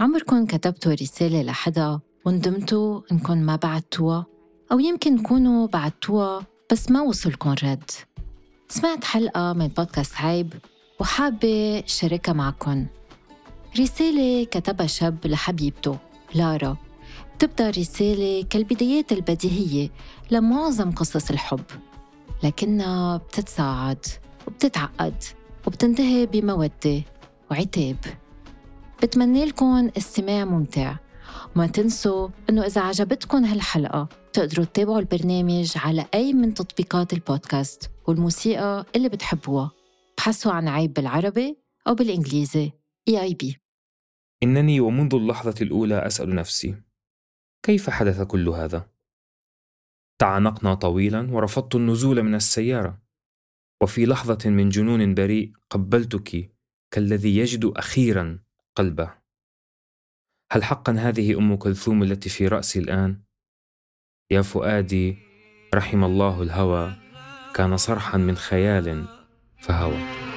عمركن 0.00 0.46
كتبتوا 0.46 0.92
رسالة 0.92 1.42
لحدا 1.42 2.00
وندمتوا 2.24 3.00
إنكم 3.12 3.38
ما 3.38 3.56
بعتوها؟ 3.56 4.26
أو 4.72 4.78
يمكن 4.78 5.22
تكونوا 5.22 5.66
بعتوها 5.66 6.46
بس 6.72 6.90
ما 6.90 7.02
وصلكم 7.02 7.50
رد. 7.50 7.90
سمعت 8.68 9.04
حلقة 9.04 9.52
من 9.52 9.66
بودكاست 9.68 10.14
عيب 10.16 10.54
وحابة 11.00 11.82
شاركها 11.86 12.32
معكم 12.32 12.86
رسالة 13.78 14.44
كتبها 14.44 14.86
شاب 14.86 15.26
لحبيبته 15.26 15.98
لارا. 16.34 16.76
تبدأ 17.38 17.70
رسالة 17.70 18.44
كالبدايات 18.50 19.12
البديهية 19.12 19.90
لمعظم 20.30 20.90
قصص 20.90 21.30
الحب 21.30 21.64
لكنها 22.44 23.16
بتتصاعد 23.16 24.06
وبتتعقد 24.46 25.22
وبتنتهي 25.66 26.26
بمودة 26.26 27.02
وعتاب. 27.50 27.96
بتمنى 29.02 29.44
لكم 29.44 29.90
استماع 29.96 30.44
ممتع. 30.44 30.96
وما 31.56 31.66
تنسوا 31.66 32.28
إنه 32.50 32.66
إذا 32.66 32.80
عجبتكم 32.80 33.44
هالحلقة 33.44 34.08
تقدروا 34.32 34.64
تتابعوا 34.64 34.98
البرنامج 34.98 35.72
على 35.76 36.06
أي 36.14 36.32
من 36.32 36.54
تطبيقات 36.54 37.12
البودكاست 37.12 37.90
والموسيقى 38.06 38.86
اللي 38.96 39.08
بتحبوها. 39.08 39.70
بحثوا 40.18 40.52
عن 40.52 40.68
عيب 40.68 40.92
بالعربي 40.92 41.58
أو 41.86 41.94
بالإنجليزي. 41.94 42.72
اي 43.08 43.20
اي 43.20 43.34
بي 43.34 43.56
إنني 44.42 44.80
ومنذ 44.80 45.14
اللحظة 45.14 45.54
الأولى 45.62 46.06
أسأل 46.06 46.34
نفسي 46.34 46.82
كيف 47.62 47.90
حدث 47.90 48.22
كل 48.22 48.48
هذا؟ 48.48 48.90
تعانقنا 50.18 50.74
طويلا 50.74 51.32
ورفضت 51.32 51.74
النزول 51.74 52.22
من 52.22 52.34
السيارة. 52.34 53.02
وفي 53.82 54.06
لحظة 54.06 54.50
من 54.50 54.68
جنون 54.68 55.14
بريء 55.14 55.52
قبلتك 55.70 56.54
كالذي 56.90 57.36
يجد 57.36 57.64
أخيرا. 57.64 58.47
قلبه. 58.78 59.14
هل 60.52 60.64
حقا 60.64 60.92
هذه 60.92 61.38
أم 61.38 61.56
كلثوم 61.56 62.02
التي 62.02 62.28
في 62.28 62.48
رأسي 62.48 62.78
الآن؟ 62.78 63.22
يا 64.30 64.42
فؤادي 64.42 65.18
رحم 65.74 66.04
الله 66.04 66.42
الهوى 66.42 66.96
كان 67.54 67.76
صرحا 67.76 68.18
من 68.18 68.36
خيال 68.36 69.06
فهوى. 69.60 70.27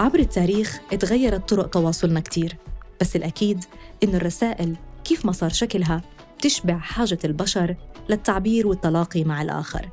عبر 0.00 0.18
التاريخ 0.18 0.80
اتغيرت 0.92 1.48
طرق 1.48 1.70
تواصلنا 1.70 2.20
كتير 2.20 2.56
بس 3.00 3.16
الأكيد 3.16 3.64
إنه 4.04 4.16
الرسائل 4.16 4.76
كيف 5.04 5.26
ما 5.26 5.32
صار 5.32 5.50
شكلها 5.50 6.02
تشبع 6.38 6.78
حاجة 6.78 7.18
البشر 7.24 7.76
للتعبير 8.08 8.66
والتلاقي 8.66 9.24
مع 9.24 9.42
الآخر. 9.42 9.88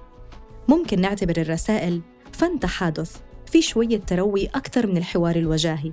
ممكن 0.68 1.02
نعتبر 1.02 1.38
الرسائل 1.38 2.02
فن 2.32 2.60
تحادث 2.60 3.18
في 3.46 3.62
شوية 3.62 3.98
تروي 3.98 4.46
أكثر 4.46 4.88
من 4.88 4.98
الحوار 4.98 5.36
الوجاهي 5.36 5.92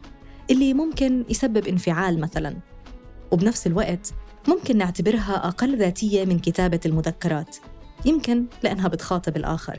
اللي 0.50 0.74
ممكن 0.74 1.24
يسبب 1.28 1.66
انفعال 1.66 2.20
مثلاً. 2.20 2.56
وبنفس 3.30 3.66
الوقت 3.66 4.14
ممكن 4.48 4.78
نعتبرها 4.78 5.48
أقل 5.48 5.78
ذاتية 5.78 6.24
من 6.24 6.38
كتابة 6.38 6.80
المذكرات 6.86 7.56
يمكن 8.04 8.44
لأنها 8.62 8.88
بتخاطب 8.88 9.36
الآخر. 9.36 9.78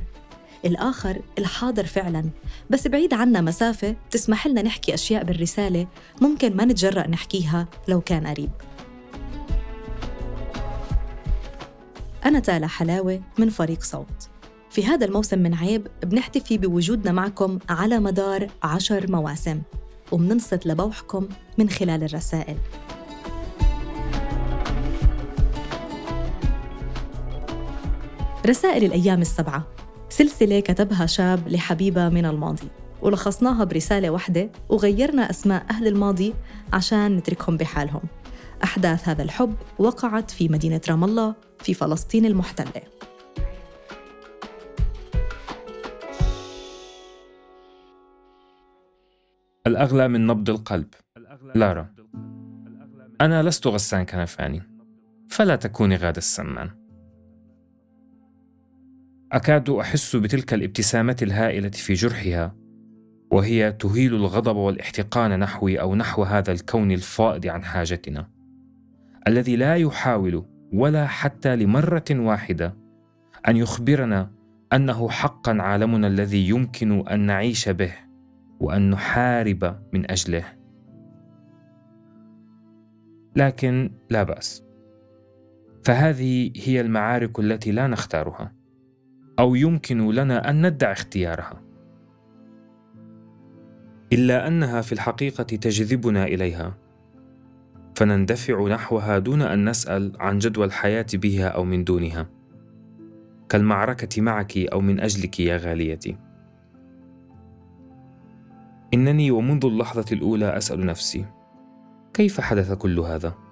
الآخر 0.66 1.22
الحاضر 1.40 1.86
فعلاً. 1.86 2.30
بس 2.70 2.88
بعيد 2.88 3.14
عنا 3.14 3.42
مسافة 3.42 3.96
تسمح 4.12 4.48
لنا 4.48 4.62
نحكي 4.62 4.94
أشياء 4.94 5.24
بالرسالة 5.24 5.88
ممكن 6.22 6.56
ما 6.56 6.66
نتجرأ 6.66 7.08
نحكيها 7.08 7.68
لو 7.88 8.02
كان 8.02 8.28
قريب. 8.28 8.50
أنا 12.26 12.40
تالا 12.40 12.68
حلاوة 12.68 13.22
من 13.38 13.50
فريق 13.50 13.84
صوت. 13.84 14.30
في 14.70 14.86
هذا 14.86 15.06
الموسم 15.06 15.40
من 15.40 15.54
عيب 15.54 15.88
بنحتفي 16.04 16.58
بوجودنا 16.58 17.12
معكم 17.12 17.60
على 17.70 18.00
مدار 18.00 18.48
عشر 18.64 19.12
مواسم. 19.12 19.62
وبننصت 20.12 20.66
لبوحكم 20.66 21.28
من 21.58 21.70
خلال 21.70 22.04
الرسائل. 22.04 22.58
رسائل 28.46 28.84
الأيام 28.84 29.22
السبعة. 29.22 29.68
سلسلة 30.18 30.60
كتبها 30.60 31.06
شاب 31.06 31.48
لحبيبة 31.48 32.10
من 32.10 32.26
الماضي 32.26 32.68
ولخصناها 33.02 33.64
برسالة 33.64 34.10
واحدة 34.10 34.50
وغيرنا 34.70 35.30
أسماء 35.30 35.66
أهل 35.70 35.88
الماضي 35.88 36.34
عشان 36.74 37.18
نتركهم 37.18 37.58
بحالهم. 37.58 38.02
أحداث 38.64 39.10
هذا 39.10 39.24
الحب 39.24 39.56
وقعت 39.80 40.32
في 40.32 40.50
مدينة 40.50 40.82
رام 40.90 41.04
الله 41.04 41.36
في 41.60 41.74
فلسطين 41.74 42.26
المحتلة. 42.26 42.82
الأغلى 49.68 50.08
من 50.08 50.28
نبض 50.28 50.50
القلب. 50.50 50.88
لارا 51.56 51.90
أنا 53.22 53.44
لست 53.44 53.68
غسان 53.68 54.06
كنفاني 54.06 54.64
فلا 55.30 55.56
تكوني 55.56 55.96
غادة 55.96 56.18
السمان. 56.18 56.85
أكاد 59.32 59.70
أحس 59.70 60.16
بتلك 60.16 60.54
الابتسامة 60.54 61.18
الهائلة 61.22 61.70
في 61.70 61.94
جرحها 61.94 62.56
وهي 63.32 63.72
تهيل 63.72 64.16
الغضب 64.16 64.56
والاحتقان 64.56 65.40
نحوي 65.40 65.82
أو 65.82 65.96
نحو 65.96 66.24
هذا 66.24 66.52
الكون 66.52 66.92
الفائض 66.92 67.48
عن 67.48 67.64
حاجتنا 67.64 68.30
الذي 69.28 69.56
لا 69.56 69.76
يحاول 69.76 70.46
ولا 70.74 71.08
حتى 71.08 71.56
لمرة 71.56 72.06
واحدة 72.12 72.76
أن 73.48 73.58
يخبرنا 73.58 74.32
أنه 74.74 75.10
حقا 75.10 75.62
عالمنا 75.62 76.08
الذي 76.08 76.50
يمكن 76.50 77.08
أن 77.08 77.20
نعيش 77.20 77.70
به 77.70 77.94
وأن 78.60 78.90
نحارب 78.90 79.80
من 79.94 80.12
أجله. 80.12 80.44
لكن 83.36 83.92
لا 84.10 84.24
بأس 84.24 84.64
فهذه 85.84 86.52
هي 86.56 86.82
المعارك 86.82 87.40
التي 87.40 87.72
لا 87.72 87.88
نختارها. 87.88 88.52
أو 89.40 89.56
يمكن 89.56 90.12
لنا 90.12 90.50
أن 90.50 90.68
ندعي 90.68 90.92
اختيارها. 90.92 91.62
إلا 94.14 94.48
أنها 94.48 94.82
في 94.82 94.92
الحقيقة 94.92 95.44
تجذبنا 95.44 96.26
إليها 96.26 96.78
فنندفع 97.96 98.68
نحوها 98.68 99.20
دون 99.20 99.42
أن 99.42 99.70
نسأل 99.70 100.12
عن 100.20 100.40
جدوى 100.40 100.66
الحياة 100.66 101.06
بها 101.14 101.48
أو 101.48 101.64
من 101.64 101.84
دونها. 101.84 102.28
كالمعركة 103.50 104.22
معك 104.22 104.58
أو 104.58 104.82
من 104.82 105.00
أجلك 105.00 105.40
يا 105.40 105.58
غاليتي. 105.58 106.18
إنني 108.94 109.32
ومنذ 109.32 109.66
اللحظة 109.66 110.06
الأولى 110.12 110.58
أسأل 110.58 110.86
نفسي 110.86 111.26
كيف 112.14 112.42
حدث 112.42 112.74
كل 112.74 113.00
هذا؟ 113.00 113.45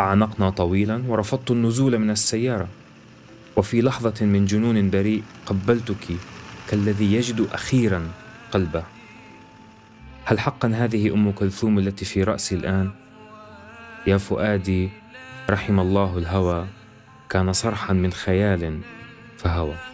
تعانقنا 0.00 0.50
طويلا 0.50 1.02
ورفضت 1.08 1.50
النزول 1.50 1.98
من 1.98 2.10
السيارة. 2.10 2.68
وفي 3.56 3.82
لحظة 3.82 4.26
من 4.26 4.46
جنون 4.46 4.90
بريء 4.90 5.22
قبلتك 5.46 6.16
كالذي 6.68 7.14
يجد 7.14 7.48
أخيرا 7.52 8.08
قلبه. 8.52 8.84
هل 10.24 10.40
حقا 10.40 10.68
هذه 10.68 11.14
أم 11.14 11.32
كلثوم 11.32 11.78
التي 11.78 12.04
في 12.04 12.22
رأسي 12.22 12.54
الآن؟ 12.54 12.90
يا 14.06 14.16
فؤادي 14.16 14.90
رحم 15.50 15.80
الله 15.80 16.18
الهوى. 16.18 16.66
كان 17.28 17.52
صرحا 17.52 17.92
من 17.92 18.12
خيال 18.12 18.80
فهوى. 19.38 19.89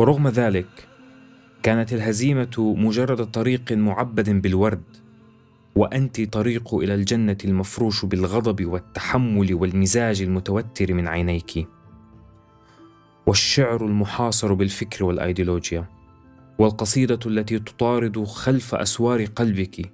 ورغم 0.00 0.28
ذلك 0.28 0.88
كانت 1.62 1.92
الهزيمة 1.92 2.74
مجرد 2.78 3.30
طريق 3.30 3.72
معبد 3.72 4.42
بالورد 4.42 4.82
وأنت 5.76 6.20
طريق 6.20 6.74
إلى 6.74 6.94
الجنة 6.94 7.36
المفروش 7.44 8.04
بالغضب 8.04 8.64
والتحمل 8.66 9.54
والمزاج 9.54 10.22
المتوتر 10.22 10.94
من 10.94 11.08
عينيك. 11.08 11.68
والشعر 13.26 13.86
المحاصر 13.86 14.54
بالفكر 14.54 15.04
والأيديولوجيا 15.04 15.84
والقصيدة 16.58 17.20
التي 17.26 17.58
تطارد 17.58 18.24
خلف 18.24 18.74
أسوار 18.74 19.24
قلبك. 19.24 19.92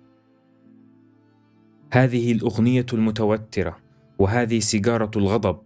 هذه 1.92 2.32
الأغنية 2.32 2.86
المتوترة 2.92 3.76
وهذه 4.18 4.58
سيجارة 4.58 5.10
الغضب 5.16 5.58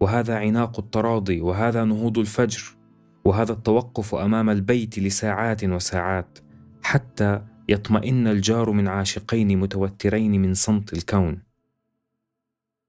وهذا 0.00 0.36
عناق 0.36 0.78
التراضي 0.78 1.40
وهذا 1.40 1.84
نهوض 1.84 2.18
الفجر. 2.18 2.81
وهذا 3.24 3.52
التوقف 3.52 4.14
أمام 4.14 4.50
البيت 4.50 4.98
لساعات 4.98 5.64
وساعات 5.64 6.38
حتى 6.82 7.42
يطمئن 7.68 8.26
الجار 8.26 8.70
من 8.70 8.88
عاشقين 8.88 9.58
متوترين 9.58 10.42
من 10.42 10.54
صمت 10.54 10.92
الكون. 10.92 11.42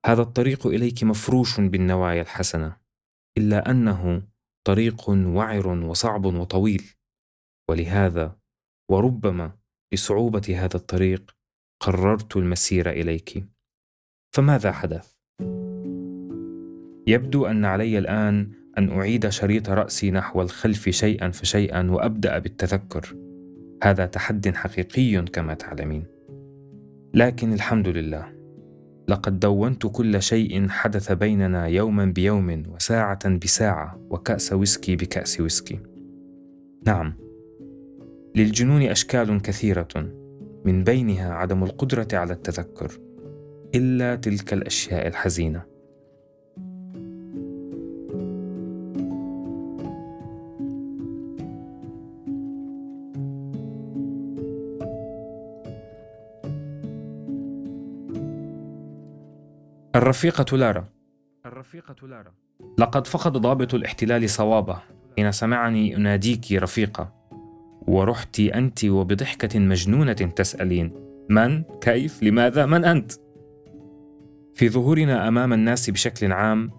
هذا 0.06 0.21
الطريق 0.21 0.68
إليك 0.68 1.03
مفروش 1.03 1.59
بالنوايا 1.59 2.21
الحسنة 2.21 2.77
إلا 3.38 3.71
أنه 3.71 4.21
طريق 4.63 5.09
وعر 5.09 5.68
وصعب 5.68 6.25
وطويل. 6.25 6.83
ولهذا 7.69 8.36
وربما 8.89 9.51
لصعوبه 9.94 10.56
هذا 10.59 10.75
الطريق 10.77 11.36
قررت 11.79 12.38
المسير 12.38 12.89
إليك. 12.89 13.45
فماذا 14.31 14.71
حدث؟ 14.71 15.13
يبدو 17.07 17.45
أن 17.45 17.65
علي 17.65 17.97
الآن 17.97 18.62
أن 18.77 18.89
أعيد 18.89 19.29
شريط 19.29 19.69
رأسي 19.69 20.11
نحو 20.11 20.41
الخلف 20.41 20.89
شيئا 20.89 21.29
فشيئا 21.29 21.91
وأبدأ 21.91 22.39
بالتذكر. 22.39 23.15
هذا 23.83 24.05
تحد 24.05 24.55
حقيقي 24.55 25.21
كما 25.21 25.53
تعلمين. 25.53 26.03
لكن 27.13 27.53
الحمد 27.53 27.87
لله 27.87 28.33
لقد 29.07 29.39
دونت 29.39 29.85
كل 29.85 30.21
شيء 30.21 30.67
حدث 30.67 31.11
بيننا 31.11 31.67
يوما 31.67 32.05
بيوم 32.05 32.63
وساعة 32.75 33.29
بساعة 33.29 33.99
وكأس 34.09 34.53
ويسكي 34.53 34.95
بكأس 34.95 35.41
ويسكي. 35.41 35.79
نعم 36.87 37.13
للجنون 38.35 38.81
أشكال 38.81 39.41
كثيرة 39.41 39.87
من 40.65 40.83
بينها 40.83 41.33
عدم 41.33 41.63
القدرة 41.63 42.07
على 42.13 42.33
التذكر 42.33 42.91
إلا 43.75 44.15
تلك 44.15 44.53
الأشياء 44.53 45.07
الحزينة. 45.07 45.72
الرفيقة 59.95 60.57
لارا 60.57 60.89
الرفيقة 61.45 62.07
لارا 62.07 62.33
لقد 62.77 63.07
فقد 63.07 63.37
ضابط 63.37 63.73
الاحتلال 63.73 64.29
صوابه 64.29 64.81
حين 65.17 65.31
سمعني 65.31 65.95
أناديك 65.95 66.51
رفيقة 66.51 67.13
ورحت 67.87 68.39
أنت 68.39 68.85
وبضحكة 68.85 69.59
مجنونة 69.59 70.13
تسألين 70.13 70.93
من؟ 71.29 71.63
كيف؟ 71.81 72.23
لماذا؟ 72.23 72.65
من 72.65 72.85
أنت؟ 72.85 73.11
في 74.55 74.69
ظهورنا 74.69 75.27
أمام 75.27 75.53
الناس 75.53 75.89
بشكل 75.89 76.31
عام 76.31 76.71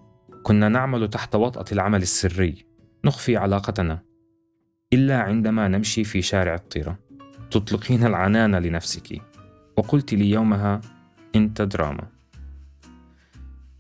كنا 0.43 0.69
نعمل 0.69 1.09
تحت 1.09 1.35
وطأة 1.35 1.65
العمل 1.73 2.03
السري 2.03 2.67
نخفي 3.05 3.37
علاقتنا 3.37 4.03
إلا 4.93 5.19
عندما 5.21 5.69
نمشي 5.69 6.05
في 6.05 6.23
شارع 6.23 6.55
الطيرة 6.55 6.99
تطلقين 7.51 8.05
العنان 8.05 8.55
لنفسك 8.55 9.23
وقلت 9.77 10.15
لي 10.15 10.31
يومها 10.31 10.81
أنت 11.37 11.63
دراما 11.63 12.14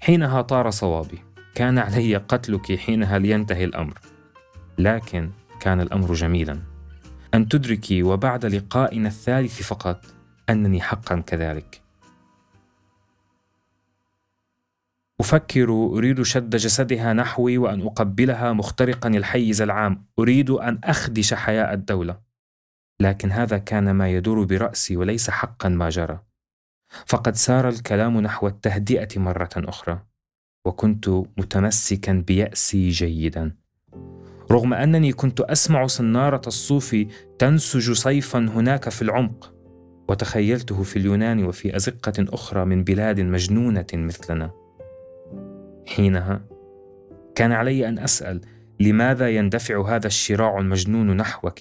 حينها 0.05 0.43
طار 0.43 0.71
صوابي. 0.71 1.19
كان 1.55 1.79
علي 1.79 2.17
قتلك 2.17 2.79
حينها 2.79 3.19
لينتهي 3.19 3.65
الأمر. 3.65 3.99
لكن 4.79 5.31
كان 5.61 5.81
الأمر 5.81 6.15
جميلا. 6.15 6.59
أن 7.35 7.49
تدركي 7.49 8.03
وبعد 8.03 8.47
لقائنا 8.47 9.09
الثالث 9.09 9.62
فقط 9.62 10.05
أنني 10.51 10.81
حقا 10.81 11.21
كذلك. 11.21 11.83
أفكر 15.21 15.71
أريد 15.71 16.23
شد 16.23 16.56
جسدها 16.56 17.12
نحوي 17.12 17.59
وأن 17.59 17.83
أقبلها 17.83 18.53
مخترقا 18.53 19.09
الحيز 19.09 19.62
العام. 19.62 20.05
أريد 20.19 20.51
أن 20.51 20.81
أخدش 20.85 21.35
حياء 21.35 21.75
الدولة. 21.75 22.19
لكن 23.01 23.31
هذا 23.33 23.59
كان 23.59 23.91
ما 23.91 24.09
يدور 24.09 24.45
برأسي 24.45 24.97
وليس 24.97 25.31
حقا 25.31 25.69
ما 25.69 25.89
جرى. 25.89 26.33
فقد 27.06 27.37
سار 27.37 27.69
الكلام 27.69 28.20
نحو 28.20 28.46
التهدئة 28.46 29.08
مرة 29.17 29.50
أخرى 29.56 30.02
وكنت 30.67 31.08
متمسكا 31.08 32.12
بيأسي 32.12 32.88
جيدا. 32.88 33.56
رغم 34.52 34.75
أنني 34.75 35.12
كنت 35.12 35.41
أسمع 35.41 35.87
صناره 35.87 36.43
الصوف 36.46 36.96
تنسج 37.38 37.93
صيفا 37.93 38.38
هناك 38.38 38.88
في 38.88 39.02
العمق 39.02 39.55
وتخيلته 40.08 40.82
في 40.82 40.96
اليونان 40.96 41.44
وفي 41.44 41.76
أزقة 41.76 42.12
أخرى 42.19 42.64
من 42.64 42.85
بلاد 42.85 43.20
مجنونة 43.20 43.87
مثلنا. 43.94 44.50
حينها 45.87 46.44
كان 47.35 47.52
علي 47.52 47.88
أن 47.88 47.99
أسأل 47.99 48.41
لماذا 48.81 49.29
يندفع 49.29 49.88
هذا 49.96 50.06
الشراع 50.06 50.58
المجنون 50.58 51.17
نحوك؟ 51.17 51.61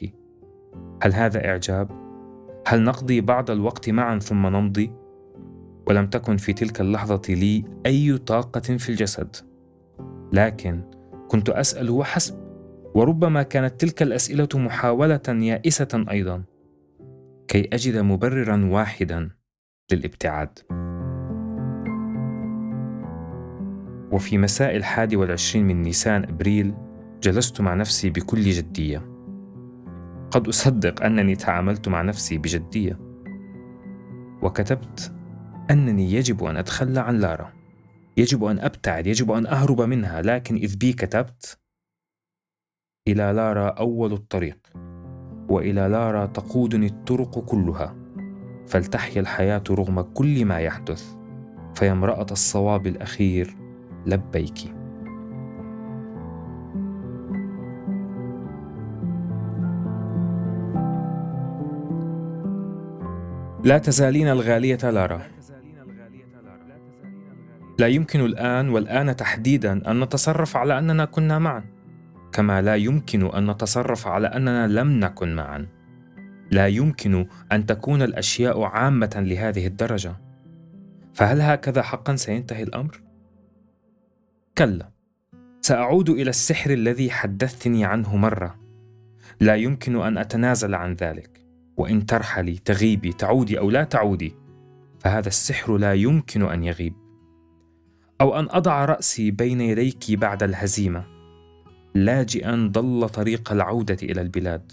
هل 1.03 1.13
هذا 1.13 1.45
إعجاب؟ 1.45 1.91
هل 2.68 2.83
نقضي 2.83 3.21
بعض 3.21 3.51
الوقت 3.51 3.89
معا 3.89 4.19
ثم 4.19 4.47
نمضي؟ 4.47 4.91
ولم 5.88 6.07
تكن 6.07 6.38
في 6.38 6.53
تلك 6.53 6.81
اللحظة 6.81 7.21
لي 7.30 7.65
أي 7.85 8.18
طاقة 8.18 8.77
في 8.77 8.89
الجسد. 8.89 9.35
لكن 10.33 10.81
كنت 11.27 11.50
أسأل 11.50 11.89
وحسب 11.89 12.35
وربما 12.95 13.44
كانت 13.44 13.81
تلك 13.81 14.01
الأسئلة 14.01 14.47
محاولة 14.56 15.21
يائسة 15.27 16.06
أيضا. 16.12 16.44
كي 17.47 17.69
أجد 17.74 17.97
مبررا 17.97 18.65
واحدا 18.65 19.30
للابتعاد. 19.91 20.59
وفي 24.12 24.38
مساء 24.38 24.75
الحادي 24.75 25.15
والعشرين 25.15 25.68
من 25.68 25.81
نيسان 25.81 26.24
أبريل 26.24 26.74
جلست 27.21 27.62
مع 27.62 27.74
نفسي 27.74 28.09
بكل 28.09 28.41
جدية. 28.41 29.13
قد 30.31 30.47
أصدق 30.47 31.03
أنني 31.03 31.35
تعاملت 31.35 31.88
مع 31.88 32.01
نفسي 32.01 32.38
بجدية. 32.38 33.00
وكتبت 34.41 35.13
أنني 35.71 36.13
يجب 36.13 36.44
أن 36.44 36.57
أتخلى 36.57 37.00
عن 37.00 37.19
لارا. 37.19 37.54
يجب 38.18 38.44
أن 38.44 38.60
أبتعد 38.60 39.07
يجب 39.07 39.31
أن 39.31 39.48
أهرب 39.48 39.81
منها 39.81 40.21
لكن 40.21 40.56
إذ 40.56 40.77
بي 40.77 40.94
كتبت 40.94 41.57
إلى 43.07 43.33
لارا 43.33 43.69
أول 43.69 44.13
الطريق 44.13 44.57
وإلى 45.50 45.88
لارا 45.88 46.25
تقودني 46.25 46.86
الطرق 46.86 47.39
كلها 47.39 47.95
فلتحيا 48.68 49.21
الحياة 49.21 49.63
رغم 49.69 50.01
كل 50.01 50.45
ما 50.45 50.60
يحدث 50.60 51.15
فيا 51.75 51.92
امرأة 51.92 52.25
الصواب 52.31 52.88
الأخير 52.88 53.56
لبيكِ. 54.06 54.59
لا 63.64 63.78
تزالين 63.78 64.28
الغالية 64.28 64.90
لارا. 64.90 65.21
لا 67.80 67.87
يمكن 67.87 68.19
الآن 68.25 68.69
والآن 68.69 69.15
تحديدا 69.15 69.92
أن 69.92 69.99
نتصرف 69.99 70.57
على 70.57 70.80
أننا 70.80 71.06
كنا 71.06 71.39
معا 71.39 71.63
كما 72.33 72.61
لا 72.61 72.75
يمكن 72.75 73.25
أن 73.25 73.51
نتصرف 73.51 74.07
على 74.07 74.27
أننا 74.27 74.68
لم 74.68 74.99
نكن 74.99 75.35
معا. 75.35 75.68
لا 76.51 76.68
يمكن 76.68 77.27
أن 77.51 77.65
تكون 77.65 78.01
الأشياء 78.01 78.61
عامة 78.61 79.13
لهذه 79.15 79.68
الدرجة. 79.68 80.15
فهل 81.13 81.42
هكذا 81.42 81.81
حقا 81.81 82.15
سينتهي 82.15 82.63
الأمر؟ 82.63 83.01
كلا. 84.57 84.89
سأعود 85.61 86.09
إلى 86.09 86.30
السحر 86.30 86.71
الذي 86.71 87.11
حدثتني 87.11 87.85
عنه 87.85 88.15
مرة. 88.15 88.59
لا 89.39 89.56
يمكن 89.56 90.01
أن 90.01 90.18
أتنازل 90.18 90.75
عن 90.75 90.94
ذلك. 90.94 91.39
وإن 91.77 92.06
ترحلي 92.06 92.57
تغيبي 92.57 93.13
تعودي 93.13 93.59
أو 93.59 93.69
لا 93.69 93.83
تعودي 93.83 94.35
فهذا 94.99 95.27
السحر 95.27 95.77
لا 95.77 95.94
يمكن 95.94 96.42
أن 96.42 96.63
يغيب. 96.63 97.03
أو 98.23 98.39
أن 98.39 98.47
أضع 98.49 98.85
رأسي 98.85 99.31
بين 99.31 99.61
يديك 99.61 100.11
بعد 100.11 100.44
الهزيمة. 100.44 101.06
لاجئا 101.95 102.69
ضل 102.71 103.09
طريق 103.09 103.51
العودة 103.51 103.97
إلى 104.03 104.21
البلاد. 104.21 104.71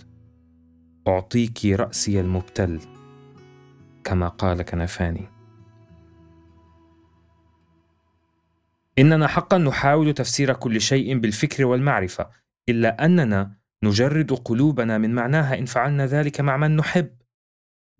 أعطيك 1.08 1.64
رأسي 1.64 2.20
المبتل. 2.20 2.80
كما 4.04 4.28
قال 4.28 4.62
كنفاني. 4.62 5.28
إننا 8.98 9.26
حقا 9.26 9.58
نحاول 9.58 10.14
تفسير 10.14 10.52
كل 10.52 10.80
شيء 10.80 11.18
بالفكر 11.18 11.64
والمعرفة 11.64 12.30
إلا 12.68 13.04
أننا 13.04 13.56
نجرد 13.82 14.32
قلوبنا 14.32 14.98
من 14.98 15.14
معناها 15.14 15.58
إن 15.58 15.64
فعلنا 15.64 16.06
ذلك 16.06 16.40
مع 16.40 16.56
من 16.56 16.76
نحب. 16.76 17.10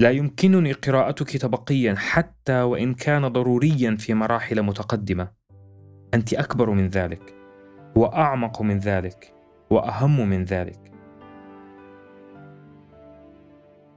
لا 0.01 0.11
يمكنني 0.11 0.73
قراءتك 0.73 1.37
تبقيا 1.37 1.95
حتى 1.95 2.63
وإن 2.63 2.95
كان 2.95 3.29
ضروريا 3.29 3.97
في 3.97 4.15
مراحل 4.15 4.63
متقدمة. 4.63 5.40
أنت 6.15 6.35
أكبر 6.35 6.71
من 6.71 6.89
ذلك 6.89 7.35
وأعمق 7.97 8.63
من 8.63 8.79
ذلك 8.79 9.35
وأهم 9.71 10.29
من 10.29 10.45
ذلك. 10.45 10.93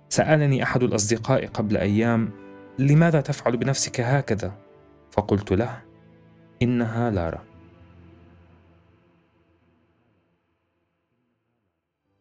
سألني 0.10 0.64
أحد 0.64 0.84
الأصدقاء 0.84 1.48
قبل 1.48 1.78
أيام 1.78 2.32
لماذا 2.80 3.22
تفعل 3.22 3.58
بنفسك 3.58 4.02
هكذا؟ 4.02 4.54
فقلت 5.12 5.52
له 5.52 5.82
إنها 6.62 7.12
لارا 7.12 7.44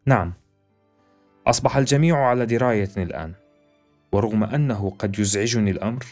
نعم 0.07 0.33
أصبح 1.47 1.77
الجميع 1.77 2.27
على 2.27 2.47
دراية 2.47 2.91
الآن 2.97 3.33
ورغم 4.13 4.45
أنه 4.45 4.91
قد 4.99 5.19
يزعجني 5.19 5.71
الأمر 5.71 6.05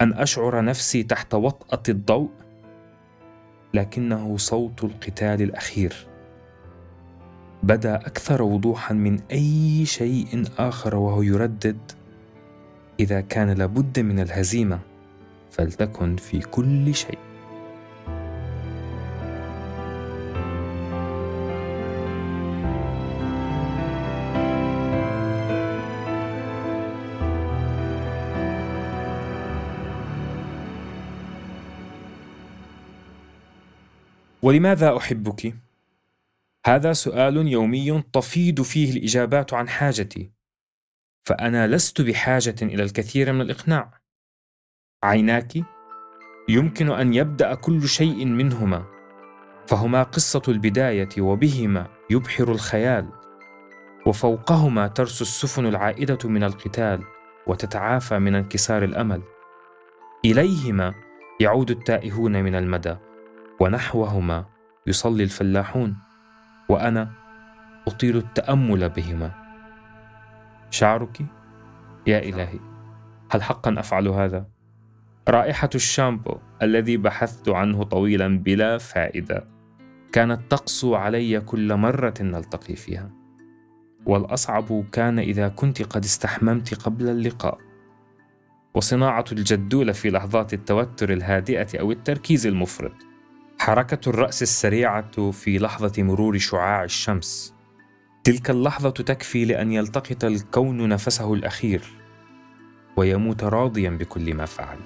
أن 0.00 0.12
أشعر 0.12 0.64
نفسي 0.64 1.02
تحت 1.02 1.34
وطأة 1.34 1.82
الضوء 1.88 2.30
لكنه 3.74 4.36
صوت 4.36 4.84
القتال 4.84 5.42
الأخير. 5.42 6.06
بدا 7.62 7.96
أكثر 7.96 8.42
وضوحا 8.42 8.94
من 8.94 9.20
أي 9.32 9.86
شيء 9.86 10.44
آخر 10.58 10.96
وهو 10.96 11.22
يردد 11.22 11.78
إذا 13.00 13.20
كان 13.20 13.50
لابد 13.50 14.00
من 14.00 14.20
الهزيمة 14.20 14.78
فلتكن 15.50 16.16
في 16.16 16.40
كل 16.40 16.94
شيء. 16.94 17.18
ولماذا 34.42 34.96
أحبك؟ 34.96 35.54
هذا 36.66 36.92
سؤال 36.92 37.36
يومي 37.48 38.02
تفيض 38.12 38.62
فيه 38.62 38.92
الإجابات 38.92 39.54
عن 39.54 39.68
حاجتي 39.68 40.30
فأنا 41.24 41.66
لست 41.66 42.00
بحاجة 42.00 42.54
إلى 42.62 42.82
الكثير 42.82 43.32
من 43.32 43.40
الإقناع. 43.40 44.00
عيناك 45.04 45.52
يمكن 46.48 46.90
أن 46.90 47.14
يبدأ 47.14 47.54
كل 47.54 47.88
شيء 47.88 48.24
منهما 48.24 48.84
فهما 49.66 50.02
قصة 50.02 50.42
البداية 50.48 51.08
وبهما 51.18 51.86
يبحر 52.10 52.52
الخيال 52.52 53.08
وفوقهما 54.06 54.86
ترسو 54.86 55.24
السفن 55.24 55.66
العائدة 55.66 56.28
من 56.28 56.44
القتال 56.44 57.04
وتتعافى 57.46 58.18
من 58.18 58.34
انكسار 58.34 58.84
الأمل. 58.84 59.22
إليهما 60.24 60.94
يعود 61.40 61.70
التائهون 61.70 62.42
من 62.42 62.54
المدى. 62.54 62.96
ونحوهما 63.60 64.44
يصلي 64.86 65.22
الفلاحون 65.22 65.96
وأنا 66.68 67.10
أطيل 67.88 68.16
التأمل 68.16 68.88
بهما. 68.88 69.32
شعرك؟ 70.70 71.22
يا 72.06 72.18
إلهي 72.18 72.58
هل 73.30 73.42
حقا 73.42 73.80
أفعل 73.80 74.08
هذا؟ 74.08 74.46
رائحة 75.28 75.70
الشامبو 75.74 76.38
الذي 76.62 76.96
بحثت 76.96 77.48
عنه 77.48 77.82
طويلا 77.82 78.38
بلا 78.38 78.78
فائدة 78.78 79.48
كانت 80.12 80.50
تقسو 80.50 80.94
علي 80.94 81.40
كل 81.40 81.76
مرة 81.76 82.14
نلتقي 82.20 82.76
فيها. 82.76 83.10
والأصعب 84.06 84.84
كان 84.92 85.18
إذا 85.18 85.48
كنت 85.48 85.82
قد 85.82 86.04
استحممت 86.04 86.74
قبل 86.74 87.08
اللقاء. 87.08 87.58
وصناعة 88.74 89.24
الجدول 89.32 89.94
في 89.94 90.10
لحظات 90.10 90.54
التوتر 90.54 91.12
الهادئة 91.12 91.80
أو 91.80 91.92
التركيز 91.92 92.46
المفرط. 92.46 93.09
حركة 93.60 94.08
الرأس 94.08 94.42
السريعة 94.42 95.30
في 95.30 95.58
لحظة 95.58 96.02
مرور 96.02 96.38
شعاع 96.38 96.84
الشمس. 96.84 97.54
تلك 98.24 98.50
اللحظة 98.50 98.90
تكفي 98.90 99.44
لأن 99.44 99.72
يلتقط 99.72 100.24
الكون 100.24 100.88
نفسه 100.88 101.34
الأخير 101.34 101.82
ويموت 102.96 103.44
راضيا 103.44 103.90
بكل 103.90 104.34
ما 104.34 104.44
فعل. 104.46 104.78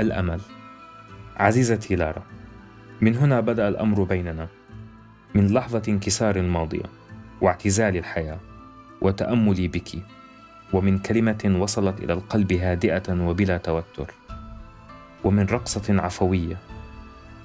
الأمل. 0.00 0.40
عزيزتي 1.36 1.96
لارا 1.96 2.22
من 3.00 3.16
هنا 3.16 3.40
بدأ 3.40 3.68
الأمر 3.68 4.02
بيننا 4.02 4.48
من 5.34 5.52
لحظة 5.54 5.82
انكسار 5.88 6.36
الماضية 6.36 6.86
واعتزال 7.40 7.96
الحياة 7.96 8.40
وتأملي 9.02 9.68
بك. 9.68 10.19
ومن 10.72 10.98
كلمة 10.98 11.56
وصلت 11.58 12.00
إلى 12.00 12.12
القلب 12.12 12.52
هادئة 12.52 13.26
وبلا 13.26 13.56
توتر. 13.56 14.14
ومن 15.24 15.46
رقصة 15.46 16.00
عفوية. 16.00 16.56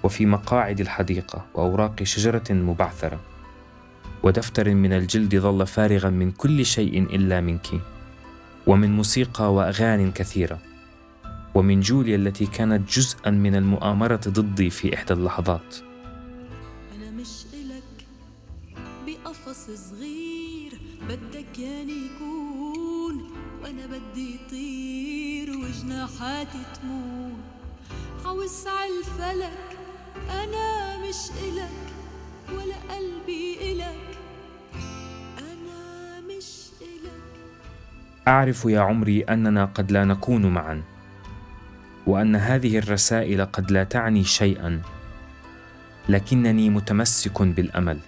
وفي 0.03 0.25
مقاعد 0.25 0.79
الحديقة 0.79 1.45
وأوراق 1.53 2.03
شجرة 2.03 2.53
مبعثرة. 2.53 3.19
ودفتر 4.23 4.73
من 4.73 4.93
الجلد 4.93 5.35
ظل 5.35 5.67
فارغا 5.67 6.09
من 6.09 6.31
كل 6.31 6.65
شيء 6.65 7.03
إلا 7.03 7.41
منك. 7.41 7.67
ومن 8.67 8.95
موسيقى 8.95 9.53
وأغاني 9.53 10.11
كثيرة. 10.11 10.59
ومن 11.55 11.79
جوليا 11.79 12.15
التي 12.15 12.45
كانت 12.45 12.89
جزءا 12.89 13.31
من 13.31 13.55
المؤامرة 13.55 14.21
ضدي 14.27 14.69
في 14.69 14.95
إحدى 14.95 15.13
اللحظات. 15.13 15.75
أنا 16.95 17.11
مش 17.11 17.45
إلك 17.53 18.07
بقفص 19.07 19.69
صغير 19.89 20.71
بدك 21.09 21.59
ياني 21.59 21.91
يكون 22.05 22.34
وأنا 24.15 24.23
بدي 24.27 24.39
طير 24.51 25.57
وجناحاتي 25.57 26.59
تمون 26.81 27.33
حوسع 28.23 28.71
الفلك 28.85 29.77
أنا 30.29 30.97
مش 30.97 31.31
إلك 31.43 31.93
ولا 32.51 32.95
قلبي 32.95 33.71
إلك. 33.71 34.17
أنا 35.39 36.19
مش 36.27 36.67
إلك. 36.81 37.21
أعرف 38.27 38.65
يا 38.65 38.79
عمري 38.79 39.23
أننا 39.23 39.65
قد 39.65 39.91
لا 39.91 40.05
نكون 40.05 40.45
معا 40.45 40.83
وأن 42.07 42.35
هذه 42.35 42.77
الرسائل 42.77 43.45
قد 43.45 43.71
لا 43.71 43.83
تعني 43.83 44.23
شيئا 44.23 44.81
لكنني 46.09 46.69
متمسك 46.69 47.41
بالأمل 47.41 47.99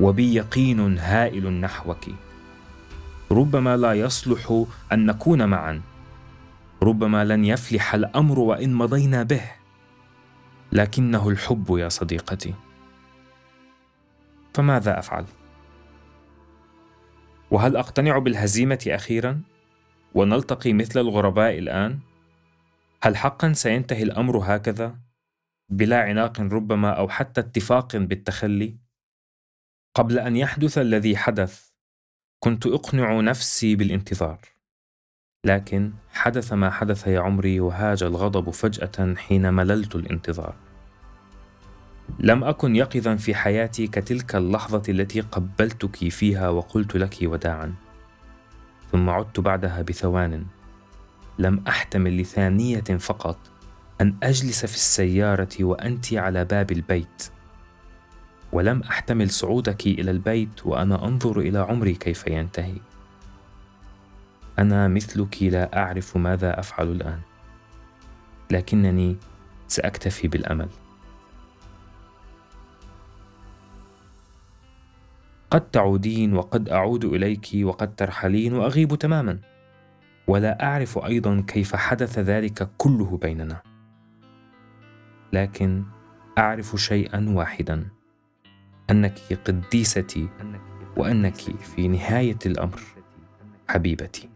وبي 0.00 0.34
يقين 0.34 0.98
هائل 0.98 1.52
نحوك. 1.52 2.31
ربما 3.32 3.76
لا 3.76 3.92
يصلح 3.92 4.64
أن 4.92 5.06
نكون 5.06 5.48
معا. 5.48 5.82
ربما 6.82 7.24
لن 7.24 7.44
يفلح 7.44 7.94
الأمر 7.94 8.38
وإن 8.38 8.74
مضينا 8.74 9.22
به. 9.22 9.42
لكنه 10.72 11.28
الحب 11.28 11.76
يا 11.78 11.88
صديقتي. 11.88 12.54
فماذا 14.54 14.98
أفعل؟ 14.98 15.24
وهل 17.50 17.76
أقتنع 17.76 18.18
بالهزيمة 18.18 18.84
أخيرا؟ 18.88 19.40
ونلتقي 20.14 20.72
مثل 20.72 21.00
الغرباء 21.00 21.58
الآن؟ 21.58 21.98
هل 23.02 23.16
حقا 23.16 23.52
سينتهي 23.52 24.02
الأمر 24.02 24.38
هكذا؟ 24.38 24.98
بلا 25.68 26.00
عناق 26.02 26.40
ربما 26.40 26.90
أو 26.90 27.08
حتى 27.08 27.40
اتفاق 27.40 27.96
بالتخلي؟ 27.96 28.76
قبل 29.94 30.18
أن 30.18 30.36
يحدث 30.36 30.78
الذي 30.78 31.16
حدث 31.16 31.71
كنت 32.44 32.66
أقنع 32.66 33.20
نفسي 33.20 33.76
بالانتظار 33.76 34.38
لكن 35.46 35.92
حدث 36.12 36.52
ما 36.52 36.70
حدث 36.70 37.06
يا 37.06 37.20
عمري 37.20 37.60
وهاج 37.60 38.02
الغضب 38.02 38.50
فجأة 38.50 39.14
حين 39.14 39.54
مللت 39.54 39.94
الانتظار. 39.94 40.54
لم 42.18 42.44
أكن 42.44 42.76
يقظا 42.76 43.16
في 43.16 43.34
حياتي 43.34 43.86
كتلك 43.86 44.36
اللحظة 44.36 44.82
التي 44.88 45.20
قبلتك 45.20 46.08
فيها 46.08 46.48
وقلت 46.48 46.96
لك 46.96 47.16
وداعا 47.22 47.74
ثم 48.92 49.10
عدت 49.10 49.40
بعدها 49.40 49.82
بثوان 49.82 50.46
لم 51.38 51.64
أحتمل 51.68 52.20
لثانية 52.20 52.98
فقط 52.98 53.38
أن 54.00 54.14
أجلس 54.22 54.66
في 54.66 54.74
السيارة 54.74 55.64
وانت 55.64 56.14
على 56.14 56.44
باب 56.44 56.72
البيت. 56.72 57.30
ولم 58.52 58.82
أحتمل 58.82 59.30
صعودك 59.30 59.86
إلى 59.86 60.10
البيت 60.10 60.66
وأنا 60.66 61.04
أنظر 61.04 61.40
إلى 61.40 61.58
عمري 61.58 61.94
كيف 61.94 62.26
ينتهي. 62.26 62.76
أنا 64.58 64.88
مثلك 64.88 65.42
لا 65.42 65.78
أعرف 65.78 66.16
ماذا 66.16 66.60
أفعل 66.60 66.88
الآن 66.92 67.20
لكنني 68.50 69.16
سأكتفي 69.68 70.28
بالأمل. 70.28 70.68
قد 75.50 75.70
تعودين 75.70 76.34
وقد 76.34 76.68
أعود 76.68 77.04
إليك 77.04 77.48
وقد 77.62 77.94
ترحلين 77.94 78.54
وأغيب 78.54 78.94
تماما 78.94 79.38
ولا 80.26 80.64
أعرف 80.64 80.98
أيضا 80.98 81.44
كيف 81.46 81.76
حدث 81.76 82.18
ذلك 82.18 82.70
كله 82.78 83.16
بيننا. 83.16 83.62
لكن 85.32 85.84
أعرف 86.38 86.76
شيئا 86.76 87.26
واحدا. 87.28 88.01
أنك 88.92 89.18
قديستي 89.46 90.28
وأنك 90.96 91.40
في 91.74 91.88
نهاية 91.88 92.38
الأمر 92.46 92.80
حبيبتي. 93.68 94.28